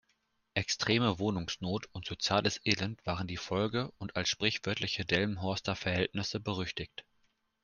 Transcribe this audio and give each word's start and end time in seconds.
Extreme 0.55 1.19
Wohnungsnot 1.19 1.85
und 1.93 2.07
soziales 2.07 2.59
Elend 2.65 3.05
waren 3.05 3.27
die 3.27 3.37
Folge 3.37 3.91
und 3.99 4.15
als 4.15 4.29
sprichwörtliche 4.29 5.05
„Delmenhorster 5.05 5.75
Verhältnisse“ 5.75 6.39
berüchtigt. 6.39 7.05